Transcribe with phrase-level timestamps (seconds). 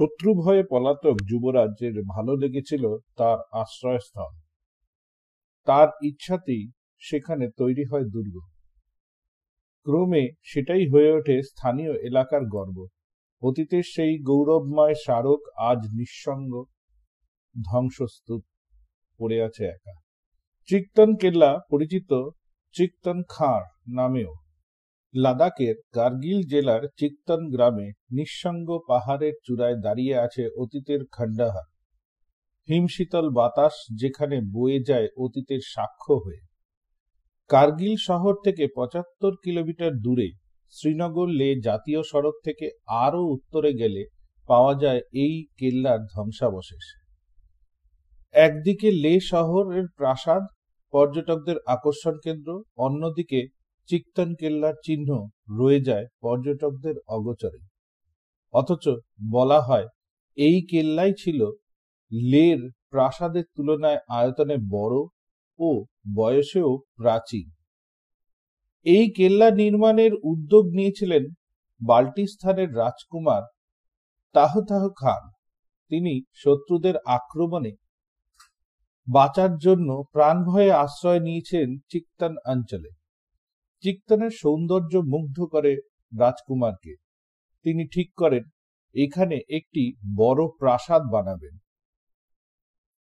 [0.00, 4.40] শত্রু ভয়ে পলাতক যুবরাজের ভালো লেগেছিল তার আশ্রয়স্থল।
[5.64, 8.40] তার ইচ্ছাতেই সেখানে তৈরি হয় দুর্গ।
[9.86, 12.86] ক্রমে সেটাই হয়ে ওঠে স্থানীয় এলাকার গর্ব।
[13.42, 16.64] অতীতের সেই গৌরবময় স্মারক আজ নিঃসঙ্গ।
[17.64, 18.42] ধ্বংসস্তূপ
[19.18, 19.94] পড়ে আছে একা।
[20.68, 22.28] চিক্তন কেল্লা পরিচিত
[22.72, 24.39] চিক্তন খাঁড় নামেও।
[25.14, 31.68] লাদাখের কার্গিল জেলার চিক্তন গ্রামে নিঃসঙ্গ পাহাড়ের চূড়ায় দাঁড়িয়ে আছে অতীতের খণ্ডাহার।
[32.68, 36.40] হিমশীতল বাতাস যেখানে বয়ে যায় অতীতের সাক্ষ্য হয়ে।
[37.48, 40.28] কার্গিল শহর থেকে পঁচাত্তর কিলোমিটার দূরে
[40.74, 44.04] শ্রীনগর লে জাতীয় সড়ক থেকে আরও উত্তরে গেলে
[44.48, 46.84] পাওয়া যায় এই কেল্লার ধ্বংসাবশেষ।
[48.34, 50.42] একদিকে লে শহরের প্রাসাদ
[50.92, 57.60] পর্যটকদের আকর্ষণ কেন্দ্র, অন্যদিকে চিক্তন কেল্লার চিহ্ন রয়ে যায় পর্যটকদের অগোচরে।
[58.52, 58.88] অথচ
[59.32, 59.86] বলা হয়,
[60.36, 61.40] এই কেল্লাই ছিল
[62.12, 64.96] লের প্রাসাদের তুলনায় আয়তনে বড়
[65.58, 67.46] ও বয়সেও প্রাচীন।
[68.86, 71.24] এই কেল্লা নির্মাণের উদ্যোগ নিয়েছিলেন
[71.80, 73.42] বাল্টিস্তানের রাজকুমার
[74.34, 75.22] তাহতাহ খান।
[75.90, 77.72] তিনি শত্রুদের আক্রমণে
[79.08, 82.90] বাঁচার জন্য প্রাণ ভয়ে আশ্রয় নিয়েছেন চিক্তান অঞ্চলে।
[83.80, 85.76] চিক্তানের সৌন্দর্য মুগ্ধ করে
[86.18, 86.94] রাজকুমারকে।
[87.62, 88.42] তিনি ঠিক করেন,
[88.94, 91.58] এখানে একটি বড় প্রাসাদ বানাবেন।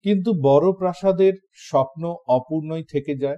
[0.03, 3.37] কিন্তু বড় প্রাসাদের স্বপ্ন অপূর্ণই থেকে যায়।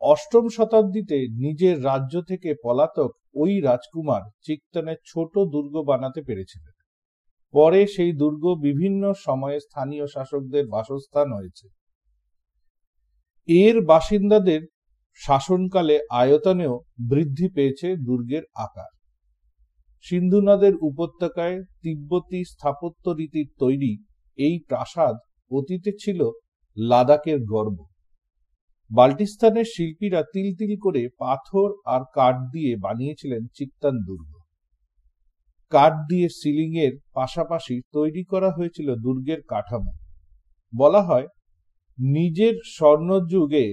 [0.00, 6.72] অষ্টম শতাব্দীতে নিজের রাজ্য থেকে পলাতক ওই রাজকুমার চিক্তনের ছোট দুর্গ বানাতে পেরেছিলেন।
[7.52, 11.68] পরে সেই দুর্গ বিভিন্ন সময়ে স্থানীয় শাসকদের বাসস্থান হয়েছে।
[13.46, 14.60] এর বাসিন্দাদের
[15.20, 18.92] শাসনকালে আয়তনেও বৃদ্ধি পেয়েছে দুর্গের আকার।
[20.06, 23.92] সিন্ধু নদের উপত্যকায় তিব্বতী স্থাপত্য রীতির তৈরি
[24.38, 25.14] এই প্রাসাদ
[25.50, 26.20] অতীতে ছিল
[26.76, 27.78] লাদাখের গর্ব।
[28.90, 34.32] বাল্টিস্তানের শিল্পীরা তিল তিল করে পাথর আর কাঠ দিয়ে বানিয়েছিলেন চিত্তান দুর্গ।
[35.72, 39.92] কাঠ দিয়ে সিলিং এর পাশাপাশি তৈরি করা হয়েছিল দুর্গের কাঠামো।
[40.72, 41.26] বলা হয়,
[41.98, 43.66] নিজের স্বর্ণযুগে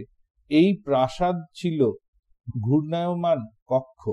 [0.51, 1.79] এই প্রাসাদ ছিল
[2.63, 4.09] ঘূর্ণায়মান কক্ষ।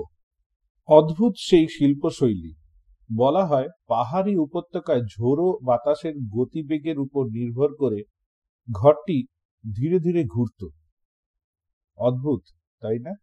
[0.89, 2.53] অদ্ভুত সেই শিল্পশৈলী।
[3.15, 8.03] বলা হয় পাহাড়ি উপত্যকায় ঝোড়ো বাতাসের গতিবেগের উপর নির্ভর করে
[8.71, 9.25] ঘরটি
[9.75, 10.61] ধীরে ধীরে ঘুরত।
[11.97, 12.41] অদ্ভুত,
[12.81, 13.13] তাই না?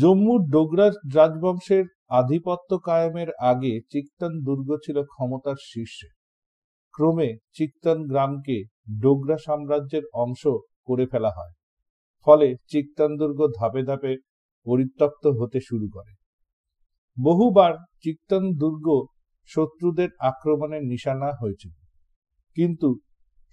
[0.00, 6.08] জম্মুর ডোগরা রাজবংশের আধিপত্য কায়েমের আগে চিক্তন দুর্গ ছিল ক্ষমতার শীর্ষে।
[6.94, 8.64] ক্রমে চিক্তন গ্রামকে
[9.02, 10.46] ডোগরা সাম্রাজ্যের অংশ
[10.84, 11.54] করে ফেলা হয়।
[12.26, 14.12] ফলে চিত্তান দুর্গ ধাপে ধাপে
[14.66, 16.12] পরিত্যক্ত হতে শুরু করে।
[17.16, 18.86] বহুবার চিত্তান দুর্গ
[19.50, 21.74] শত্রুদের আক্রমণের নিশানা হয়েছিল,
[22.56, 22.88] কিন্তু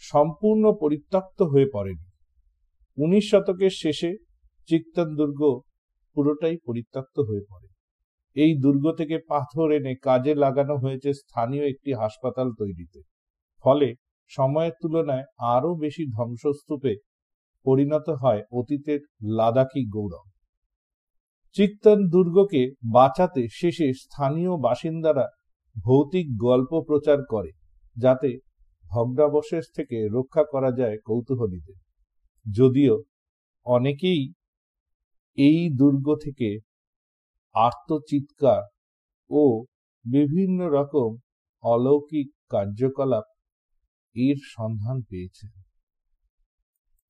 [0.03, 2.07] সম্পূর্ণ পরিত্যক্ত হয়ে পড়েনি।
[2.97, 4.11] উনিশ শতকের শেষে
[4.69, 5.41] চিত্তান দুর্গ
[6.15, 7.67] পুরোটাই পরিত্যক্ত হয়ে পড়ে।
[8.35, 12.99] এই দুর্গ থেকে পাথর এনে কাজে লাগানো হয়েছে স্থানীয় একটি হাসপাতাল তৈরিতে।
[13.63, 13.87] ফলে
[14.31, 16.93] সময়ের তুলনায় আরও বেশি ধ্বংসস্তূপে
[17.65, 20.25] পরিণত হয় অতীতের লাদাখি গৌরব।
[21.55, 25.27] চিত্তন দুর্গকে বাঁচাতে শেষে স্থানীয় বাসিন্দারা
[25.75, 27.51] ভৌতিক গল্প প্রচার করে,
[27.97, 28.39] যাতে
[28.85, 31.79] ভগ্নাবশেষ থেকে রক্ষা করা যায় কৌতূহলীদের।
[32.45, 33.03] যদিও
[33.65, 34.33] অনেকেই
[35.37, 36.59] এই দুর্গ থেকে
[37.55, 38.63] আত্মচিৎকার
[39.29, 39.43] ও
[40.05, 41.09] বিভিন্ন রকম
[41.63, 43.23] অলৌকিক কার্যকলাপ
[44.15, 45.47] এর সন্ধান পেয়েছে।